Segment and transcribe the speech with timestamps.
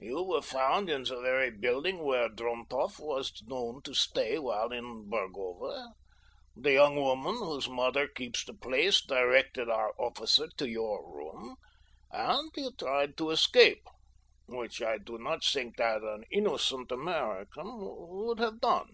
[0.00, 5.08] You were found in the very building where Drontoff was known to stay while in
[5.08, 5.92] Burgova.
[6.56, 11.54] The young woman whose mother keeps the place directed our officer to your room,
[12.10, 13.86] and you tried to escape,
[14.48, 18.90] which I do not think that an innocent American would have done.